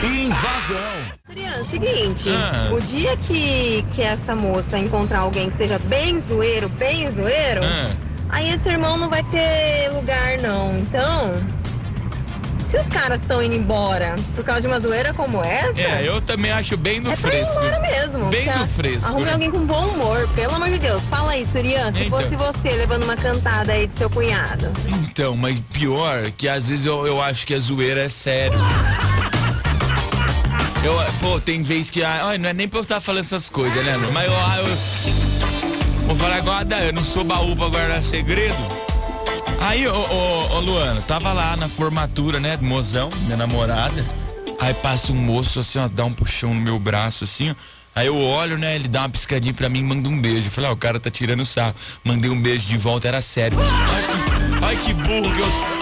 Invasão. 0.05 1.21
Adriano, 1.29 1.65
seguinte, 1.71 2.29
Ah. 2.31 2.71
o 2.73 2.81
dia 2.81 3.17
que, 3.19 3.85
que 3.95 4.03
essa 4.03 4.35
moça 4.35 4.79
encontrar 4.79 5.21
alguém 5.21 5.49
que 5.49 5.57
seja 5.57 5.79
bem 5.79 6.19
zoeiro, 6.21 6.69
bem 6.71 7.09
zoeiro, 7.11 7.63
Ah. 7.65 7.91
aí 8.29 8.53
esse 8.53 8.69
irmão 8.69 8.97
não 8.99 9.09
vai 9.09 9.23
ter 9.25 9.91
lugar 9.93 10.39
não. 10.39 10.77
Então, 10.79 11.33
se 12.71 12.79
os 12.79 12.89
caras 12.89 13.23
estão 13.23 13.43
indo 13.43 13.55
embora 13.57 14.15
por 14.37 14.45
causa 14.45 14.61
de 14.61 14.67
uma 14.69 14.79
zoeira 14.79 15.13
como 15.13 15.43
essa, 15.43 15.81
É, 15.81 16.07
eu 16.07 16.21
também 16.21 16.53
acho 16.53 16.77
bem 16.77 17.01
do 17.01 17.11
é 17.11 17.17
pra 17.17 17.35
ir 17.35 17.45
fresco. 17.45 17.61
embora 17.65 17.81
mesmo. 17.81 18.25
Bem 18.27 18.47
tá? 18.47 18.59
do 18.59 18.67
fresco. 18.69 19.09
Arrume 19.11 19.25
né? 19.25 19.33
alguém 19.33 19.51
com 19.51 19.61
bom 19.67 19.87
humor, 19.87 20.29
pelo 20.37 20.55
amor 20.55 20.69
de 20.71 20.79
Deus. 20.79 21.03
Fala 21.09 21.33
aí, 21.33 21.45
Surian, 21.45 21.91
se 21.91 22.05
Então. 22.05 22.19
fosse 22.21 22.37
você 22.37 22.71
levando 22.71 23.03
uma 23.03 23.17
cantada 23.17 23.73
aí 23.73 23.89
do 23.89 23.93
seu 23.93 24.09
cunhado. 24.09 24.71
Então, 24.87 25.37
mas 25.37 25.59
pior 25.73 26.31
que 26.37 26.49
às 26.49 26.69
vezes 26.69 26.87
eu, 26.87 27.07
eu 27.07 27.21
acho 27.21 27.45
que 27.45 27.55
a 27.55 27.59
zoeira 27.59 28.03
é 28.05 28.09
sério. 28.09 28.59
Eu, 30.85 30.93
pô, 31.21 31.39
tem 31.41 31.63
vez 31.63 31.91
que. 31.91 32.03
ah, 32.05 32.37
não 32.39 32.49
é 32.51 32.53
nem 32.55 32.69
pra 32.69 32.79
eu 32.79 32.83
estar 32.83 33.01
falando 33.01 33.21
essas 33.25 33.51
coisas, 33.51 33.85
né? 33.85 33.97
Mas 34.13 34.27
eu, 34.27 34.37
ah, 34.37 34.57
eu- 34.59 36.07
Vou 36.07 36.17
falar 36.17 36.39
igual 36.39 36.57
a 36.57 36.63
Dan, 36.65 36.79
eu 36.79 36.93
não 36.93 37.05
sou 37.05 37.23
baú 37.23 37.55
pra 37.55 37.69
guardar 37.69 38.03
segredo. 38.03 38.57
Aí, 39.61 39.87
ô, 39.87 39.95
ô, 39.95 40.57
ô 40.57 40.61
Luana, 40.61 41.01
tava 41.03 41.33
lá 41.33 41.57
na 41.57 41.69
formatura, 41.69 42.41
né? 42.41 42.59
Mozão, 42.61 43.11
minha 43.25 43.37
namorada. 43.37 44.05
Aí 44.59 44.75
passa 44.75 45.13
um 45.13 45.17
moço 45.17 45.61
assim, 45.61 45.79
ó, 45.79 45.89
dá 45.89 46.05
um 46.05 46.13
puxão 46.13 46.55
no 46.55 46.61
meu 46.61 46.79
braço, 46.79 47.25
assim, 47.25 47.51
ó. 47.51 47.55
Aí 47.95 48.07
eu 48.07 48.17
olho, 48.17 48.57
né? 48.57 48.75
Ele 48.77 48.89
dá 48.89 49.01
uma 49.01 49.11
piscadinha 49.11 49.53
pra 49.53 49.69
mim 49.69 49.81
e 49.81 49.83
manda 49.83 50.09
um 50.09 50.21
beijo. 50.21 50.47
Eu 50.49 50.53
falei, 50.53 50.71
ah, 50.71 50.73
o 50.73 50.77
cara 50.77 50.99
tá 51.01 51.11
tirando 51.11 51.45
sarro. 51.45 51.75
Mandei 52.05 52.31
um 52.31 52.41
beijo 52.41 52.67
de 52.67 52.79
volta, 52.79 53.09
era 53.09 53.21
sério. 53.21 53.59
Ai, 53.61 54.03
que, 54.03 54.65
ai, 54.65 54.77
que 54.77 54.95
burro 54.95 55.35
que 55.35 55.41
eu. 55.41 55.80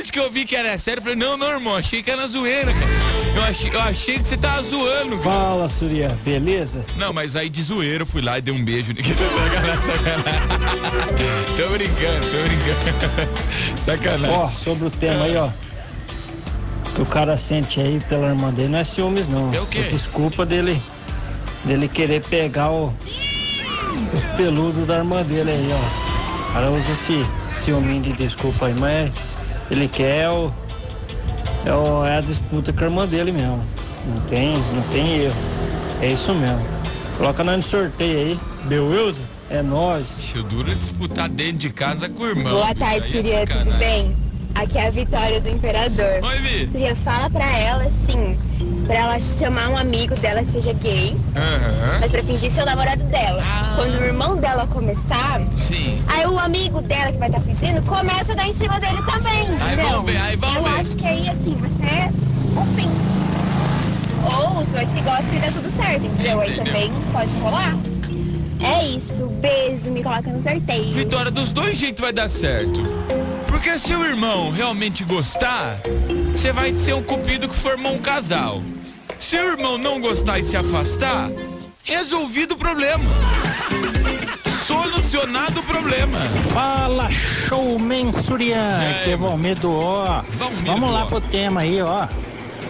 Depois 0.00 0.10
que 0.10 0.18
eu 0.18 0.30
vi 0.30 0.46
que 0.46 0.56
era 0.56 0.78
sério, 0.78 1.00
eu 1.00 1.02
falei, 1.02 1.18
não, 1.18 1.36
não, 1.36 1.50
irmão, 1.50 1.76
achei 1.76 2.02
que 2.02 2.10
era 2.10 2.26
zoeira, 2.26 2.72
cara. 2.72 3.36
Eu 3.36 3.42
achei, 3.42 3.70
eu 3.70 3.80
achei 3.82 4.14
que 4.14 4.22
você 4.22 4.36
tava 4.38 4.62
zoando. 4.62 5.18
cara. 5.18 5.30
Fala, 5.30 5.68
Surya, 5.68 6.08
beleza? 6.24 6.82
Não, 6.96 7.12
mas 7.12 7.36
aí 7.36 7.50
de 7.50 7.62
zoeira 7.62 8.02
eu 8.02 8.06
fui 8.06 8.22
lá 8.22 8.38
e 8.38 8.40
dei 8.40 8.54
um 8.54 8.64
beijo. 8.64 8.94
sacanagem, 8.96 9.82
sacanagem. 9.82 11.54
tô 11.54 11.68
brincando, 11.68 12.26
tô 12.30 12.38
brincando. 12.48 13.78
Sacanagem. 13.78 14.36
Ó, 14.36 14.48
sobre 14.48 14.86
o 14.86 14.90
tema 14.90 15.24
aí, 15.24 15.36
ó. 15.36 15.50
Que 16.94 17.02
o 17.02 17.06
cara 17.06 17.36
sente 17.36 17.78
aí 17.78 18.00
pela 18.08 18.28
irmã 18.28 18.50
dele 18.50 18.70
não 18.70 18.78
é 18.78 18.84
ciúmes, 18.84 19.28
não. 19.28 19.52
É 19.52 19.60
o 19.60 19.66
quê? 19.66 19.80
É 19.80 19.82
desculpa 19.82 20.46
dele, 20.46 20.82
dele 21.62 21.88
querer 21.88 22.22
pegar 22.22 22.70
o, 22.70 22.86
os 24.14 24.24
peludos 24.38 24.86
da 24.86 24.96
irmã 24.96 25.22
dele 25.22 25.50
aí, 25.50 25.68
ó. 25.70 26.48
O 26.48 26.52
cara 26.54 26.70
usa 26.70 26.90
esse 26.92 27.22
ciúminho 27.52 28.00
de 28.00 28.14
desculpa 28.14 28.66
aí, 28.66 28.74
mas 28.78 29.12
ele 29.70 29.88
quer 29.88 30.28
o, 30.30 30.52
é, 31.64 31.72
o, 31.72 32.04
é 32.04 32.18
a 32.18 32.20
disputa 32.20 32.72
com 32.72 32.80
a 32.80 32.84
irmã 32.84 33.06
dele 33.06 33.32
mesmo. 33.32 33.64
Não 34.06 34.20
tem, 34.28 34.58
não 34.74 34.82
tem 34.90 35.24
erro. 35.24 35.36
É 36.00 36.12
isso 36.12 36.34
mesmo. 36.34 36.62
Coloca 37.16 37.44
nós 37.44 37.56
no 37.56 37.62
sorteio 37.62 38.18
aí. 38.18 38.40
Beleza? 38.64 39.22
É 39.48 39.62
nós. 39.62 40.34
O 40.34 40.42
duro 40.42 40.70
é 40.70 40.74
disputar 40.74 41.28
dentro 41.28 41.58
de 41.58 41.70
casa 41.70 42.08
com 42.08 42.22
o 42.22 42.26
irmão. 42.26 42.52
Boa 42.52 42.74
tarde, 42.74 42.98
é 42.98 43.00
Siria, 43.02 43.46
tudo 43.46 43.72
bem? 43.78 44.16
Aqui 44.54 44.78
é 44.78 44.86
a 44.88 44.90
Vitória 44.90 45.40
do 45.40 45.48
Imperador. 45.48 46.22
Oi, 46.22 46.38
Vi. 46.40 46.68
Siria, 46.68 46.96
fala 46.96 47.30
pra 47.30 47.46
ela, 47.58 47.88
sim, 47.88 48.38
pra 48.90 48.98
ela 48.98 49.20
chamar 49.20 49.68
um 49.68 49.76
amigo 49.76 50.16
dela 50.16 50.42
que 50.42 50.50
seja 50.50 50.72
gay, 50.72 51.16
Aham. 51.36 51.98
mas 52.00 52.10
pra 52.10 52.24
fingir 52.24 52.50
ser 52.50 52.62
o 52.62 52.66
namorado 52.66 53.04
dela. 53.04 53.40
Quando 53.76 53.94
o 54.00 54.04
irmão 54.04 54.36
dela 54.36 54.66
começar, 54.66 55.40
Sim. 55.56 56.02
aí 56.08 56.26
o 56.26 56.36
amigo 56.36 56.82
dela 56.82 57.12
que 57.12 57.18
vai 57.18 57.28
estar 57.28 57.40
fingindo 57.40 57.80
começa 57.82 58.32
a 58.32 58.34
dar 58.34 58.48
em 58.48 58.52
cima 58.52 58.80
dele 58.80 59.00
também, 59.04 59.46
Aí 59.60 59.74
entendeu? 59.74 59.90
vamos 59.92 60.10
ver, 60.10 60.16
aí 60.20 60.34
vamos 60.34 60.56
Eu 60.56 60.62
ver. 60.64 60.80
acho 60.80 60.96
que 60.96 61.06
aí, 61.06 61.28
assim, 61.28 61.54
vai 61.54 61.70
ser 61.70 62.10
o 62.56 62.64
fim. 62.74 62.90
Ou 64.24 64.58
os 64.58 64.68
dois 64.70 64.88
se 64.88 65.00
gostam 65.02 65.36
e 65.36 65.38
dá 65.38 65.52
tudo 65.52 65.70
certo, 65.70 66.06
entendeu? 66.06 66.40
Aí 66.40 66.48
Entendeu. 66.52 66.64
também 66.64 66.92
pode 67.12 67.34
rolar. 67.36 67.76
É 68.58 68.84
isso, 68.88 69.26
beijo, 69.26 69.88
me 69.92 70.02
coloca 70.02 70.30
no 70.32 70.42
sorteio. 70.42 70.92
Vitória, 70.92 71.30
dos 71.30 71.52
dois 71.52 71.78
jeitos 71.78 72.00
vai 72.00 72.12
dar 72.12 72.28
certo. 72.28 72.80
Porque 73.46 73.78
se 73.78 73.94
o 73.94 74.04
irmão 74.04 74.50
realmente 74.50 75.04
gostar, 75.04 75.78
você 76.34 76.52
vai 76.52 76.74
ser 76.74 76.94
um 76.94 77.02
cupido 77.04 77.48
que 77.48 77.54
formou 77.54 77.94
um 77.94 77.98
casal. 77.98 78.60
Se 79.20 79.36
o 79.36 79.50
irmão 79.52 79.78
não 79.78 80.00
gostar 80.00 80.38
e 80.38 80.44
se 80.44 80.56
afastar, 80.56 81.30
resolvido 81.84 82.52
o 82.54 82.56
problema. 82.56 83.04
Solucionado 84.66 85.60
o 85.60 85.62
problema. 85.62 86.18
Fala, 86.52 87.10
showman 87.10 88.12
Surian, 88.12 88.80
É, 88.82 89.02
que 89.04 89.10
é 89.10 89.16
Valmir 89.16 89.58
do 89.58 89.72
Ó. 89.72 90.04
Valmir 90.38 90.64
Vamos 90.64 90.88
do 90.88 90.94
lá 90.94 91.02
Ó. 91.04 91.06
pro 91.06 91.20
tema 91.20 91.60
aí, 91.62 91.80
ó. 91.82 92.06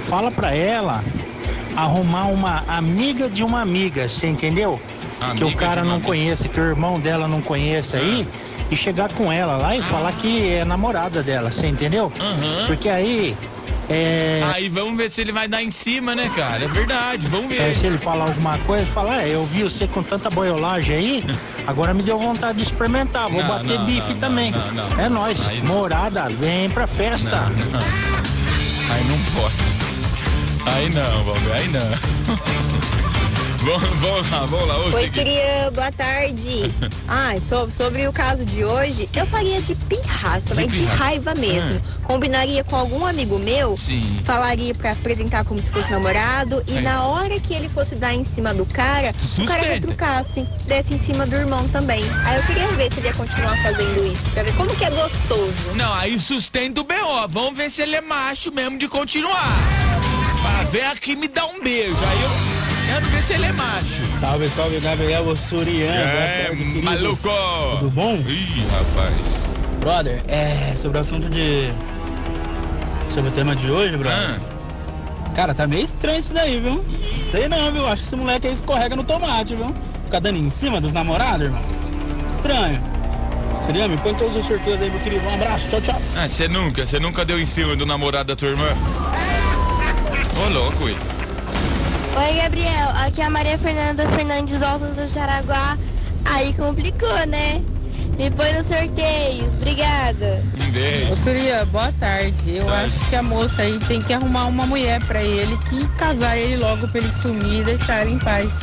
Fala 0.09 0.31
pra 0.31 0.55
ela 0.55 1.03
arrumar 1.77 2.25
uma 2.25 2.65
amiga 2.67 3.29
de 3.29 3.45
uma 3.45 3.61
amiga, 3.61 4.09
você 4.09 4.27
entendeu? 4.27 4.81
que 5.37 5.45
o 5.45 5.49
Amiga 5.49 5.59
cara 5.67 5.85
não 5.85 5.93
amiga. 5.97 6.07
conhece, 6.07 6.49
que 6.49 6.59
o 6.59 6.65
irmão 6.65 6.99
dela 6.99 7.29
não 7.29 7.43
conhece 7.43 7.95
aí. 7.97 8.27
E 8.71 8.77
chegar 8.77 9.13
com 9.13 9.31
ela 9.33 9.57
lá 9.59 9.77
e 9.77 9.83
falar 9.83 10.13
que 10.13 10.49
é 10.55 10.65
namorada 10.65 11.23
dela, 11.23 11.51
você 11.51 11.67
entendeu? 11.67 12.11
Aham. 12.21 12.67
Porque 12.67 12.89
aí, 12.89 13.37
é, 13.91 14.41
Aí 14.55 14.69
vamos 14.69 14.97
ver 14.97 15.11
se 15.11 15.21
ele 15.21 15.33
vai 15.33 15.49
dar 15.49 15.63
em 15.63 15.71
cima, 15.71 16.15
né, 16.15 16.31
cara? 16.37 16.65
É 16.65 16.69
verdade, 16.69 17.27
vamos 17.27 17.53
é, 17.53 17.69
ver. 17.69 17.75
se 17.75 17.87
ele 17.87 17.99
falar 17.99 18.25
alguma 18.25 18.57
coisa, 18.59 18.87
falar, 18.87 19.23
é, 19.27 19.35
eu 19.35 19.45
vi 19.47 19.65
você 19.65 19.89
com 19.89 20.01
tanta 20.03 20.31
boiolagem 20.31 20.97
aí, 20.97 21.25
agora 21.67 21.93
me 21.93 22.03
deu 22.03 22.19
vontade 22.19 22.59
de 22.59 22.65
experimentar, 22.65 23.29
vou 23.29 23.43
Não, 23.43 23.49
bater 23.49 23.79
não, 23.79 23.87
bife 23.87 24.15
não, 24.15 24.21
também. 24.21 24.53
É 24.97 25.09
não. 25.09 25.27
morada, 25.67 26.29
vem 26.29 26.71
pra 26.71 26.87
festa. 26.87 27.43
Aí 28.91 29.05
não 29.09 29.41
pode. 29.41 29.55
Aí 30.67 30.91
não, 30.95 31.25
Valber, 31.25 31.53
aí 31.53 31.69
não. 31.69 32.91
Vamos, 34.01 34.31
lá, 34.31 34.47
vamos 34.47 34.69
lá. 34.69 34.79
Ô, 34.79 34.95
Oi, 34.95 35.11
queria, 35.11 35.71
boa 35.75 35.93
tarde. 35.93 36.73
Ai, 37.07 37.37
so- 37.47 37.71
sobre 37.71 38.07
o 38.09 38.13
caso 38.13 38.43
de 38.45 38.65
hoje, 38.65 39.07
eu 39.15 39.27
faria 39.27 39.61
de 39.61 39.75
pirraça, 39.75 40.55
mas 40.55 40.69
de 40.69 40.85
raiva 40.87 41.35
mesmo. 41.35 41.81
Combinaria 42.05 42.65
com 42.65 42.75
algum 42.77 43.05
amigo 43.07 43.39
meu, 43.39 43.77
Sim. 43.77 44.03
falaria 44.25 44.75
pra 44.75 44.93
apresentar 44.93 45.45
como 45.45 45.61
se 45.61 45.71
fosse 45.71 45.91
namorado, 45.91 46.63
e 46.67 46.79
Aí. 46.79 46.83
na 46.83 47.05
hora 47.05 47.39
que 47.39 47.53
ele 47.53 47.69
fosse 47.69 47.95
dar 47.97 48.15
em 48.15 48.25
cima 48.25 48.55
do 48.55 48.65
cara, 48.67 49.11
o 49.11 49.13
cara 49.13 49.19
Sustenta. 49.19 49.57
retrucasse, 49.67 50.47
desse 50.67 50.95
em 50.95 50.99
cima 51.05 51.27
do 51.27 51.37
irmão 51.37 51.69
também. 51.69 52.03
Aí 52.25 52.37
eu 52.39 52.43
queria 52.45 52.67
ver 52.69 52.91
se 52.93 53.01
ele 53.01 53.09
ia 53.09 53.15
continuar 53.15 53.59
fazendo 53.63 54.01
isso, 54.01 54.31
pra 54.33 54.43
ver 54.43 54.55
como 54.57 54.75
que 54.75 54.85
é 54.85 54.91
gostoso. 54.91 55.53
Não, 55.77 55.93
aí 55.95 56.19
sustenta 56.19 56.81
o 56.81 56.85
B.O. 56.85 57.29
Vamos 57.29 57.57
ver 57.57 57.71
se 57.71 57.83
ele 57.83 57.95
é 57.95 58.01
macho 58.01 58.51
mesmo 58.51 58.79
de 58.79 58.89
continuar. 58.89 59.57
Pra 60.41 60.65
ver 60.71 60.87
aqui 60.87 61.15
me 61.15 61.29
dá 61.29 61.45
um 61.47 61.63
beijo. 61.63 61.95
Aí 62.11 62.23
eu 62.23 62.50
quero 62.91 63.07
ver 63.07 63.23
se 63.23 63.33
ele 63.35 63.47
é 63.47 63.53
macho. 63.53 64.05
Salve, 64.19 64.49
salve, 64.49 64.81
Gabriel 64.81 65.29
Ossurian. 65.29 65.93
É, 65.93 66.51
maluco. 66.83 67.29
Tudo 67.79 67.91
bom? 67.91 68.17
Ih, 68.27 68.67
rapaz. 68.71 69.53
Brother, 69.81 70.21
é 70.27 70.75
sobre 70.77 70.99
o 70.99 71.01
assunto 71.01 71.29
de. 71.29 71.71
Sobre 73.09 73.31
o 73.31 73.33
tema 73.33 73.55
de 73.55 73.71
hoje, 73.71 73.97
brother. 73.97 74.19
Ah. 74.19 74.39
Cara, 75.35 75.55
tá 75.55 75.67
meio 75.67 75.85
estranho 75.85 76.19
isso 76.19 76.35
daí, 76.35 76.59
viu? 76.59 76.85
Sei 77.19 77.49
não, 77.49 77.73
viu? 77.73 77.87
Acho 77.87 78.03
que 78.03 78.09
esse 78.09 78.17
moleque 78.17 78.49
aí 78.49 78.53
escorrega 78.53 78.97
no 78.97 79.05
tomate, 79.05 79.55
viu? 79.55 79.73
Ficar 80.05 80.19
dando 80.19 80.39
em 80.39 80.49
cima 80.49 80.81
dos 80.81 80.93
namorados, 80.93 81.43
irmão. 81.43 81.63
Estranho. 82.27 82.83
Seria, 83.65 83.87
me 83.87 83.97
põe 83.99 84.15
todos 84.15 84.37
os 84.37 84.45
sorteios 84.45 84.81
aí, 84.83 84.91
meu 84.91 85.01
querido. 85.01 85.25
Um 85.27 85.35
abraço, 85.35 85.71
tchau, 85.71 85.81
tchau. 85.81 86.03
Ah, 86.17 86.27
você 86.27 86.49
nunca, 86.49 86.85
você 86.85 86.99
nunca 86.99 87.25
deu 87.25 87.41
em 87.41 87.47
cima 87.47 87.77
do 87.77 87.87
namorado 87.87 88.29
da 88.29 88.37
tua 88.37 88.49
irmã? 88.49 88.69
Ô, 90.45 90.53
louco, 90.53 90.89
ele. 90.89 91.20
Oi, 92.17 92.35
Gabriel. 92.43 92.89
Aqui 92.97 93.21
é 93.21 93.25
a 93.25 93.31
Maria 93.31 93.57
Fernanda 93.59 94.07
Fernandes 94.09 94.63
Alto 94.63 94.87
do 94.87 95.07
Jaraguá. 95.07 95.79
Aí 96.25 96.53
complicou, 96.55 97.27
né? 97.27 97.63
Me 98.19 98.31
põe 98.31 98.53
nos 98.53 98.67
sorteios. 98.67 99.55
Obrigada. 99.55 100.45
Um 100.61 100.71
beijo. 100.71 101.13
Ô 101.13 101.17
Surya, 101.17 101.65
boa 101.67 101.93
tarde. 101.93 102.57
Eu 102.57 102.67
Tarde. 102.67 102.97
acho 102.97 103.09
que 103.09 103.17
a 103.17 103.23
moça 103.23 103.63
aí 103.63 103.79
tem 103.81 104.03
que 104.03 104.13
arrumar 104.13 104.47
uma 104.47 104.67
mulher 104.67 105.03
pra 105.05 105.23
ele 105.23 105.57
que 105.69 105.87
casar 105.97 106.37
ele 106.37 106.57
logo 106.57 106.87
pra 106.89 107.01
ele 107.01 107.11
sumir 107.11 107.61
e 107.61 107.65
deixar 107.65 108.03
ele 108.03 108.15
em 108.15 108.19
paz. 108.19 108.61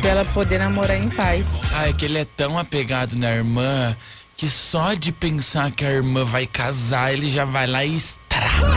Pra 0.00 0.10
ela 0.10 0.24
poder 0.26 0.58
namorar 0.58 0.96
em 0.96 1.08
paz. 1.10 1.60
Ah, 1.74 1.88
é 1.88 1.92
que 1.92 2.06
ele 2.06 2.18
é 2.18 2.24
tão 2.36 2.58
apegado 2.58 3.14
na 3.14 3.30
irmã 3.30 3.94
que 4.36 4.50
só 4.50 4.94
de 4.94 5.12
pensar 5.12 5.70
que 5.70 5.84
a 5.84 5.90
irmã 5.90 6.24
vai 6.24 6.46
casar, 6.46 7.12
ele 7.12 7.30
já 7.30 7.44
vai 7.44 7.66
lá 7.66 7.84
e 7.84 7.94
estraga. 7.94 8.72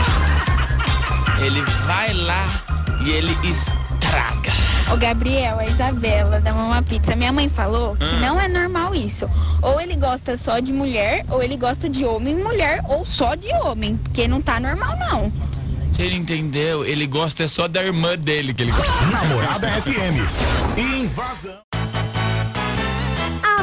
Ele 1.40 1.60
vai 1.86 2.14
lá 2.14 2.62
e 3.06 3.10
ele 3.10 3.32
estraga. 3.48 4.52
Ô 4.92 4.96
Gabriel, 4.96 5.58
a 5.58 5.66
Isabela 5.66 6.40
da 6.40 6.52
Mama 6.52 6.82
Pizza. 6.82 7.14
Minha 7.16 7.32
mãe 7.32 7.48
falou 7.48 7.96
que 7.96 8.04
Ah. 8.04 8.20
não 8.20 8.40
é 8.40 8.48
normal 8.48 8.94
isso. 8.94 9.28
Ou 9.62 9.80
ele 9.80 9.96
gosta 9.96 10.36
só 10.36 10.58
de 10.60 10.72
mulher, 10.72 11.24
ou 11.28 11.42
ele 11.42 11.56
gosta 11.56 11.88
de 11.88 12.04
homem 12.04 12.38
e 12.38 12.42
mulher, 12.42 12.80
ou 12.88 13.04
só 13.04 13.34
de 13.34 13.48
homem. 13.62 13.96
Porque 13.96 14.28
não 14.28 14.40
tá 14.40 14.58
normal, 14.60 14.96
não. 15.10 15.32
Se 15.92 16.02
ele 16.02 16.14
entendeu, 16.16 16.84
ele 16.84 17.06
gosta 17.06 17.44
é 17.44 17.48
só 17.48 17.66
da 17.66 17.82
irmã 17.82 18.16
dele 18.18 18.52
que 18.52 18.62
ele 18.64 18.72
gosta. 18.72 19.06
Namorada 19.06 19.68
FM. 19.82 20.78
Invasão. 20.78 21.65